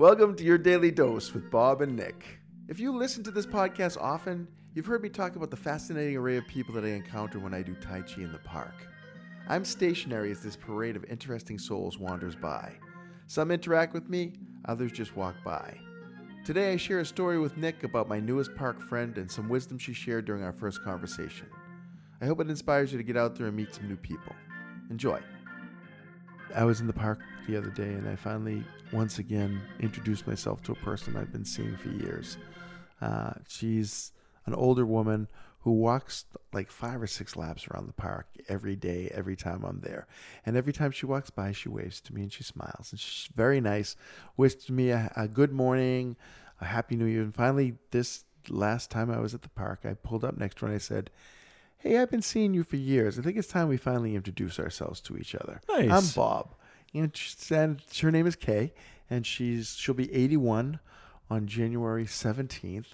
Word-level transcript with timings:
Welcome 0.00 0.34
to 0.36 0.44
your 0.44 0.56
daily 0.56 0.90
dose 0.90 1.34
with 1.34 1.50
Bob 1.50 1.82
and 1.82 1.94
Nick. 1.94 2.38
If 2.68 2.80
you 2.80 2.90
listen 2.96 3.22
to 3.24 3.30
this 3.30 3.44
podcast 3.44 4.00
often, 4.00 4.48
you've 4.72 4.86
heard 4.86 5.02
me 5.02 5.10
talk 5.10 5.36
about 5.36 5.50
the 5.50 5.58
fascinating 5.58 6.16
array 6.16 6.38
of 6.38 6.46
people 6.46 6.72
that 6.74 6.86
I 6.86 6.88
encounter 6.88 7.38
when 7.38 7.52
I 7.52 7.60
do 7.60 7.74
Tai 7.74 8.00
Chi 8.02 8.22
in 8.22 8.32
the 8.32 8.38
park. 8.38 8.74
I'm 9.46 9.62
stationary 9.62 10.30
as 10.30 10.42
this 10.42 10.56
parade 10.56 10.96
of 10.96 11.04
interesting 11.04 11.58
souls 11.58 11.98
wanders 11.98 12.34
by. 12.34 12.72
Some 13.26 13.50
interact 13.50 13.92
with 13.92 14.08
me, 14.08 14.32
others 14.64 14.90
just 14.90 15.16
walk 15.16 15.34
by. 15.44 15.76
Today 16.46 16.72
I 16.72 16.78
share 16.78 17.00
a 17.00 17.04
story 17.04 17.38
with 17.38 17.58
Nick 17.58 17.84
about 17.84 18.08
my 18.08 18.20
newest 18.20 18.54
park 18.54 18.80
friend 18.80 19.18
and 19.18 19.30
some 19.30 19.50
wisdom 19.50 19.76
she 19.76 19.92
shared 19.92 20.24
during 20.24 20.42
our 20.42 20.54
first 20.54 20.82
conversation. 20.82 21.46
I 22.22 22.24
hope 22.26 22.40
it 22.40 22.48
inspires 22.48 22.90
you 22.90 22.96
to 22.96 23.04
get 23.04 23.18
out 23.18 23.36
there 23.36 23.48
and 23.48 23.56
meet 23.56 23.74
some 23.74 23.86
new 23.86 23.96
people. 23.96 24.34
Enjoy. 24.88 25.20
I 26.54 26.64
was 26.64 26.80
in 26.80 26.86
the 26.86 26.92
park 26.92 27.20
the 27.46 27.56
other 27.56 27.70
day 27.70 27.92
and 27.92 28.08
I 28.08 28.16
finally, 28.16 28.64
once 28.92 29.18
again, 29.18 29.60
introduced 29.80 30.26
myself 30.26 30.62
to 30.64 30.72
a 30.72 30.76
person 30.76 31.16
I've 31.16 31.32
been 31.32 31.44
seeing 31.44 31.76
for 31.76 31.88
years. 31.88 32.36
Uh, 33.00 33.32
she's 33.48 34.12
an 34.46 34.54
older 34.54 34.84
woman 34.84 35.28
who 35.60 35.72
walks 35.72 36.24
like 36.52 36.70
five 36.70 37.02
or 37.02 37.06
six 37.06 37.36
laps 37.36 37.68
around 37.68 37.86
the 37.86 37.92
park 37.92 38.26
every 38.48 38.76
day, 38.76 39.10
every 39.14 39.36
time 39.36 39.62
I'm 39.64 39.80
there. 39.80 40.06
And 40.46 40.56
every 40.56 40.72
time 40.72 40.90
she 40.90 41.06
walks 41.06 41.30
by, 41.30 41.52
she 41.52 41.68
waves 41.68 42.00
to 42.02 42.14
me 42.14 42.22
and 42.22 42.32
she 42.32 42.42
smiles. 42.42 42.88
And 42.90 42.98
she's 42.98 43.28
very 43.34 43.60
nice, 43.60 43.94
wished 44.36 44.70
me 44.70 44.90
a, 44.90 45.12
a 45.16 45.28
good 45.28 45.52
morning, 45.52 46.16
a 46.60 46.64
happy 46.64 46.96
new 46.96 47.04
year. 47.04 47.22
And 47.22 47.34
finally, 47.34 47.74
this 47.90 48.24
last 48.48 48.90
time 48.90 49.10
I 49.10 49.20
was 49.20 49.34
at 49.34 49.42
the 49.42 49.50
park, 49.50 49.80
I 49.84 49.92
pulled 49.94 50.24
up 50.24 50.38
next 50.38 50.56
to 50.58 50.60
her 50.62 50.66
and 50.68 50.76
I 50.76 50.78
said, 50.78 51.10
Hey, 51.80 51.96
I've 51.96 52.10
been 52.10 52.20
seeing 52.20 52.52
you 52.52 52.62
for 52.62 52.76
years. 52.76 53.18
I 53.18 53.22
think 53.22 53.38
it's 53.38 53.48
time 53.48 53.68
we 53.68 53.78
finally 53.78 54.14
introduce 54.14 54.60
ourselves 54.60 55.00
to 55.00 55.16
each 55.16 55.34
other. 55.34 55.62
Nice. 55.66 55.90
I'm 55.90 56.14
Bob. 56.14 56.54
And 56.92 57.16
she 57.16 57.34
said 57.38 57.80
her 58.02 58.10
name 58.10 58.26
is 58.26 58.36
Kay, 58.36 58.74
and 59.08 59.26
she's 59.26 59.76
she'll 59.76 59.94
be 59.94 60.12
81 60.12 60.78
on 61.30 61.46
January 61.46 62.04
17th, 62.04 62.88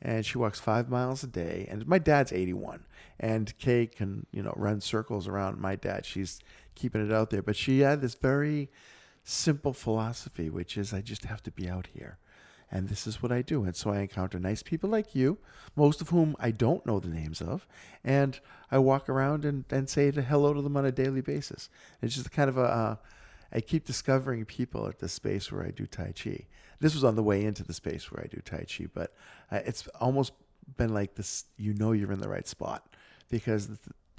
and 0.00 0.26
she 0.26 0.38
walks 0.38 0.58
five 0.58 0.88
miles 0.88 1.22
a 1.22 1.28
day. 1.28 1.68
And 1.70 1.86
my 1.86 1.98
dad's 1.98 2.32
81, 2.32 2.84
and 3.20 3.56
Kay 3.58 3.86
can 3.86 4.26
you 4.32 4.42
know 4.42 4.54
run 4.56 4.80
circles 4.80 5.28
around 5.28 5.60
my 5.60 5.76
dad. 5.76 6.04
She's 6.04 6.40
keeping 6.74 7.06
it 7.06 7.12
out 7.12 7.30
there, 7.30 7.42
but 7.42 7.54
she 7.54 7.80
had 7.80 8.00
this 8.00 8.14
very 8.14 8.70
simple 9.22 9.72
philosophy, 9.72 10.50
which 10.50 10.76
is 10.76 10.92
I 10.92 11.00
just 11.00 11.26
have 11.26 11.44
to 11.44 11.52
be 11.52 11.68
out 11.68 11.86
here. 11.94 12.18
And 12.74 12.88
this 12.88 13.06
is 13.06 13.22
what 13.22 13.30
I 13.30 13.42
do. 13.42 13.64
And 13.64 13.76
so 13.76 13.90
I 13.90 14.00
encounter 14.00 14.38
nice 14.38 14.62
people 14.62 14.88
like 14.88 15.14
you, 15.14 15.36
most 15.76 16.00
of 16.00 16.08
whom 16.08 16.34
I 16.40 16.50
don't 16.50 16.84
know 16.86 16.98
the 16.98 17.08
names 17.08 17.42
of. 17.42 17.66
And 18.02 18.40
I 18.70 18.78
walk 18.78 19.10
around 19.10 19.44
and, 19.44 19.66
and 19.70 19.90
say 19.90 20.10
hello 20.10 20.54
to 20.54 20.62
them 20.62 20.78
on 20.78 20.86
a 20.86 20.90
daily 20.90 21.20
basis. 21.20 21.68
It's 22.00 22.14
just 22.14 22.32
kind 22.32 22.48
of 22.48 22.56
a, 22.56 22.62
uh, 22.62 22.96
I 23.52 23.60
keep 23.60 23.84
discovering 23.84 24.46
people 24.46 24.88
at 24.88 25.00
the 25.00 25.08
space 25.10 25.52
where 25.52 25.64
I 25.64 25.70
do 25.70 25.86
Tai 25.86 26.14
Chi. 26.18 26.46
This 26.80 26.94
was 26.94 27.04
on 27.04 27.14
the 27.14 27.22
way 27.22 27.44
into 27.44 27.62
the 27.62 27.74
space 27.74 28.10
where 28.10 28.24
I 28.24 28.26
do 28.26 28.40
Tai 28.42 28.64
Chi, 28.64 28.86
but 28.92 29.12
uh, 29.50 29.60
it's 29.66 29.86
almost 30.00 30.32
been 30.78 30.94
like 30.94 31.14
this 31.14 31.44
you 31.58 31.74
know 31.74 31.92
you're 31.92 32.12
in 32.12 32.20
the 32.20 32.28
right 32.28 32.48
spot 32.48 32.96
because 33.28 33.68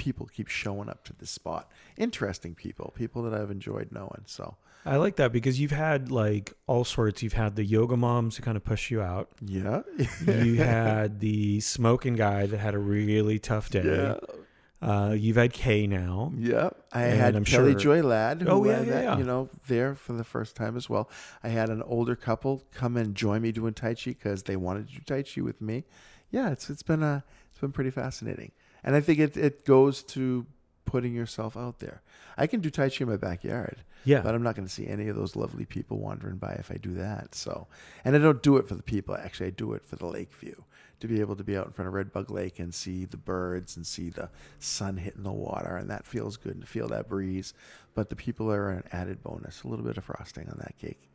people 0.03 0.25
keep 0.35 0.47
showing 0.47 0.89
up 0.89 1.03
to 1.05 1.13
this 1.19 1.29
spot. 1.31 1.71
Interesting 1.97 2.53
people, 2.55 2.93
people 2.95 3.23
that 3.23 3.33
I've 3.39 3.51
enjoyed 3.51 3.89
knowing. 3.91 4.23
So 4.25 4.55
I 4.85 4.97
like 4.97 5.15
that 5.15 5.31
because 5.31 5.59
you've 5.61 5.71
had 5.71 6.11
like 6.11 6.53
all 6.67 6.83
sorts. 6.83 7.23
You've 7.23 7.33
had 7.33 7.55
the 7.55 7.63
yoga 7.63 7.95
moms 7.97 8.35
who 8.37 8.43
kind 8.43 8.57
of 8.57 8.63
push 8.63 8.91
you 8.91 9.01
out. 9.01 9.29
yeah, 9.41 9.81
You 10.27 10.55
had 10.79 11.19
the 11.19 11.59
smoking 11.61 12.15
guy 12.15 12.45
that 12.47 12.57
had 12.57 12.73
a 12.73 12.79
really 12.79 13.39
tough 13.39 13.69
day. 13.69 13.83
yeah, 13.85 14.17
Uh, 14.81 15.11
you've 15.17 15.37
had 15.37 15.53
Kay 15.53 15.87
now. 15.87 16.33
yeah. 16.37 16.69
I 16.91 17.03
And 17.05 17.19
had 17.21 17.35
I'm 17.37 17.45
Kelly 17.45 17.71
sure- 17.71 17.79
Joy 17.79 18.01
Ladd, 18.03 18.41
who 18.41 18.49
Oh, 18.49 18.65
yeah, 18.65 18.81
yeah, 18.81 19.01
yeah. 19.03 19.17
you 19.17 19.23
know, 19.23 19.49
there 19.67 19.95
for 19.95 20.11
the 20.13 20.25
first 20.25 20.55
time 20.57 20.75
as 20.75 20.89
well. 20.89 21.09
I 21.43 21.47
had 21.49 21.69
an 21.69 21.81
older 21.83 22.15
couple 22.17 22.63
come 22.73 22.97
and 22.97 23.15
join 23.15 23.41
me 23.41 23.51
doing 23.53 23.73
Tai 23.73 23.93
Chi 23.95 24.11
because 24.11 24.43
they 24.43 24.57
wanted 24.57 24.89
to 24.89 24.93
do 24.95 25.01
Tai 25.05 25.23
Chi 25.23 25.39
with 25.41 25.61
me. 25.61 25.85
Yeah, 26.31 26.51
it's 26.51 26.69
it's 26.69 26.83
been 26.83 27.03
a 27.03 27.23
it's 27.51 27.59
been 27.61 27.71
pretty 27.71 27.91
fascinating, 27.91 28.51
and 28.83 28.95
I 28.95 29.01
think 29.01 29.19
it 29.19 29.37
it 29.37 29.65
goes 29.65 30.03
to 30.03 30.45
putting 30.85 31.13
yourself 31.13 31.57
out 31.57 31.79
there. 31.79 32.01
I 32.37 32.47
can 32.47 32.59
do 32.59 32.69
Tai 32.69 32.89
Chi 32.89 32.97
in 33.01 33.09
my 33.09 33.17
backyard. 33.17 33.83
Yeah. 34.05 34.21
But 34.21 34.35
I'm 34.35 34.43
not 34.43 34.55
going 34.55 34.67
to 34.67 34.73
see 34.73 34.87
any 34.87 35.07
of 35.07 35.15
those 35.15 35.35
lovely 35.35 35.65
people 35.65 35.97
wandering 35.97 36.35
by 36.35 36.53
if 36.53 36.69
I 36.69 36.75
do 36.75 36.93
that. 36.95 37.35
So, 37.35 37.67
and 38.03 38.15
I 38.15 38.19
don't 38.19 38.43
do 38.43 38.57
it 38.57 38.67
for 38.67 38.75
the 38.75 38.83
people. 38.83 39.15
Actually, 39.15 39.47
I 39.47 39.51
do 39.51 39.73
it 39.73 39.85
for 39.85 39.95
the 39.95 40.05
lake 40.07 40.33
view 40.33 40.65
to 40.99 41.07
be 41.07 41.19
able 41.19 41.35
to 41.35 41.43
be 41.43 41.57
out 41.57 41.65
in 41.65 41.71
front 41.71 41.87
of 41.87 41.93
Red 41.93 42.13
Bug 42.13 42.29
Lake 42.29 42.59
and 42.59 42.73
see 42.73 43.05
the 43.05 43.17
birds 43.17 43.75
and 43.75 43.85
see 43.85 44.09
the 44.09 44.29
sun 44.59 44.97
hitting 44.97 45.23
the 45.23 45.31
water, 45.31 45.75
and 45.75 45.89
that 45.89 46.05
feels 46.05 46.37
good 46.37 46.61
to 46.61 46.67
feel 46.67 46.87
that 46.89 47.09
breeze. 47.09 47.53
But 47.93 48.09
the 48.09 48.15
people 48.15 48.51
are 48.51 48.69
an 48.69 48.83
added 48.91 49.21
bonus, 49.21 49.63
a 49.63 49.67
little 49.67 49.85
bit 49.85 49.97
of 49.97 50.05
frosting 50.05 50.47
on 50.49 50.57
that 50.59 50.77
cake. 50.77 51.09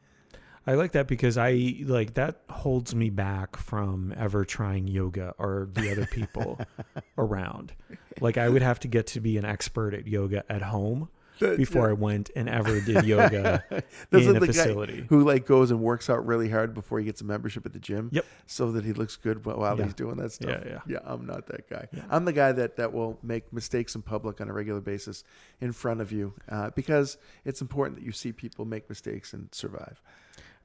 I 0.69 0.75
like 0.75 0.93
that 0.93 1.07
because 1.09 1.39
I 1.39 1.77
like 1.87 2.15
that 2.15 2.43
holds 2.51 2.95
me 2.95 3.09
back 3.09 3.57
from 3.57 4.13
ever 4.19 4.45
trying 4.45 4.87
yoga 4.87 5.35
or 5.39 5.69
the 5.73 5.91
other 5.91 6.05
people 6.05 6.61
around. 7.19 7.73
Like 8.21 8.37
I 8.37 8.51
would 8.51 8.61
have 8.61 8.79
to 8.81 8.89
get 8.89 9.07
to 9.09 9.21
be 9.21 9.39
an 9.39 9.47
expert 9.47 9.95
at 9.95 10.07
yoga 10.07 10.45
at 10.53 10.61
home 10.61 11.09
before 11.39 11.89
I 11.89 11.95
went 11.95 12.31
and 12.37 12.51
ever 12.51 12.81
did 12.83 13.05
yoga 13.07 13.65
This 14.11 14.23
is 14.23 14.27
in 14.29 14.37
a 14.37 14.41
the 14.41 14.47
guy 14.49 14.53
facility. 14.53 15.07
who 15.09 15.25
like 15.25 15.47
goes 15.47 15.71
and 15.71 15.81
works 15.81 16.11
out 16.11 16.27
really 16.27 16.51
hard 16.51 16.75
before 16.75 16.99
he 16.99 17.07
gets 17.07 17.23
a 17.23 17.25
membership 17.25 17.65
at 17.65 17.73
the 17.73 17.79
gym. 17.79 18.11
Yep. 18.13 18.27
So 18.47 18.73
that 18.73 18.85
he 18.85 18.93
looks 18.93 19.17
good 19.17 19.47
while 19.47 19.79
Yeah. 19.79 19.85
he's 19.85 19.95
doing 19.95 20.17
that 20.17 20.33
stuff. 20.33 20.63
Yeah, 20.67 20.81
yeah. 20.87 20.99
I'm 21.05 21.25
not 21.25 21.47
that 21.47 21.71
guy. 21.71 21.89
Yeah. 21.93 22.03
I'm 22.11 22.27
the 22.27 22.33
guy 22.35 22.53
that 22.53 22.77
that 22.77 22.93
will 22.93 23.19
make 23.23 23.53
mistakes 23.55 23.95
in 23.95 24.03
public 24.03 24.41
on 24.43 24.51
a 24.51 24.53
regular 24.53 24.81
basis 24.83 25.25
in 25.63 25.73
front 25.73 26.03
of 26.03 26.13
you 26.13 26.35
uh, 26.51 26.71
because 26.77 27.17
it's 27.47 27.63
important 27.63 27.99
that 27.99 28.05
you 28.05 28.13
see 28.13 28.33
people 28.33 28.67
make 28.67 28.87
mistakes 28.91 29.33
and 29.33 29.49
survive. 29.53 30.03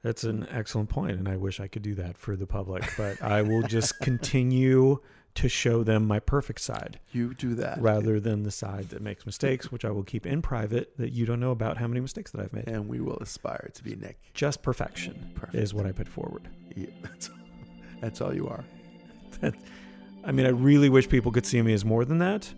That's 0.04 0.22
an 0.22 0.46
excellent 0.50 0.90
point, 0.90 1.12
and 1.18 1.26
I 1.28 1.36
wish 1.36 1.58
I 1.58 1.66
could 1.66 1.82
do 1.82 1.94
that 1.96 2.16
for 2.18 2.36
the 2.36 2.46
public, 2.46 2.84
but 2.96 3.20
I 3.22 3.40
will 3.42 3.62
just 3.62 3.98
continue 4.00 5.00
to 5.34 5.48
show 5.48 5.82
them 5.82 6.06
my 6.06 6.20
perfect 6.20 6.60
side 6.60 7.00
You 7.10 7.34
do 7.34 7.54
that. 7.56 7.80
rather 7.80 8.20
than 8.20 8.44
the 8.44 8.52
side 8.52 8.90
that 8.90 9.00
makes 9.02 9.26
mistakes, 9.26 9.72
which 9.72 9.84
I 9.84 9.90
will 9.90 10.04
keep 10.04 10.26
in 10.26 10.42
private 10.42 10.96
that 10.98 11.10
you 11.10 11.26
don't 11.26 11.40
know 11.40 11.50
about 11.50 11.76
how 11.78 11.88
many 11.88 12.00
mistakes 12.00 12.30
that 12.32 12.40
I've 12.42 12.52
made. 12.52 12.68
And 12.68 12.86
we 12.86 13.00
will 13.00 13.16
aspire 13.16 13.70
to 13.74 13.82
be 13.82 13.96
Nick. 13.96 14.16
Just 14.34 14.62
perfection 14.62 15.32
Perfect. 15.34 15.56
is 15.56 15.74
what 15.74 15.86
I 15.86 15.92
put 15.92 16.06
forward. 16.06 16.48
Yeah, 16.76 16.86
that's, 17.02 17.30
that's 18.00 18.20
all 18.20 18.32
you 18.34 18.46
are. 18.46 18.62
I 20.24 20.30
mean, 20.32 20.46
I 20.46 20.50
really 20.50 20.88
wish 20.90 21.08
people 21.08 21.32
could 21.32 21.46
see 21.46 21.60
me 21.62 21.72
as 21.72 21.84
more 21.84 22.04
than 22.04 22.18
that, 22.18 22.52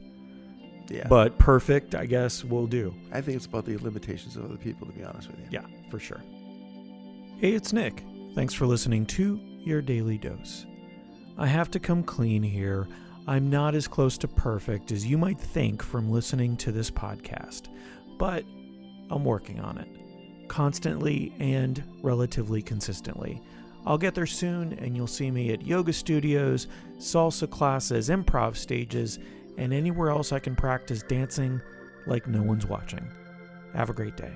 Yeah. 0.91 1.07
but 1.09 1.39
perfect, 1.39 1.95
I 1.95 2.05
guess, 2.07 2.45
will 2.45 2.67
do. 2.67 2.93
I 3.13 3.21
think 3.21 3.37
it's 3.37 3.47
about 3.47 3.65
the 3.65 3.77
limitations 3.79 4.37
of 4.37 4.45
other 4.45 4.57
people, 4.59 4.87
to 4.87 4.93
be 4.93 5.03
honest 5.05 5.29
with 5.31 5.39
you. 5.39 5.47
Yeah, 5.51 5.65
for 5.91 5.99
sure. 5.99 6.21
Hey, 7.39 7.53
it's 7.53 7.75
Nick. 7.75 8.03
Thanks 8.35 8.55
for 8.55 8.65
listening 8.65 9.05
to 9.09 9.39
Your 9.59 9.83
Daily 9.83 10.17
Dose. 10.17 10.65
I 11.37 11.47
have 11.47 11.71
to 11.73 11.79
come 11.79 12.03
clean 12.03 12.43
here. 12.43 12.89
I'm 13.27 13.51
not 13.51 13.75
as 13.75 13.87
close 13.87 14.17
to 14.19 14.29
perfect 14.29 14.91
as 14.91 15.05
you 15.05 15.19
might 15.19 15.39
think 15.39 15.83
from 15.83 16.11
listening 16.11 16.57
to 16.57 16.73
this 16.73 16.91
podcast, 16.91 17.69
but 18.17 18.43
I'm 19.11 19.23
working 19.23 19.61
on 19.61 19.77
it. 19.77 20.49
Constantly 20.49 21.35
and 21.39 21.85
relatively 22.03 22.63
consistently. 22.63 23.43
I'll 23.85 23.99
get 23.99 24.15
there 24.15 24.25
soon, 24.25 24.73
and 24.79 24.97
you'll 24.97 25.07
see 25.07 25.31
me 25.31 25.53
at 25.53 25.61
yoga 25.61 25.93
studios, 25.93 26.69
salsa 26.97 27.51
classes, 27.51 28.09
improv 28.09 28.57
stages, 28.57 29.19
and 29.59 29.75
anywhere 29.75 30.09
else 30.09 30.33
I 30.33 30.39
can 30.39 30.57
practice 30.57 31.03
dancing 31.03 31.61
like 32.07 32.27
no 32.27 32.43
one's 32.43 32.65
watching. 32.65 33.07
Have 33.75 33.91
a 33.91 33.95
great 33.95 34.17
day. 34.17 34.33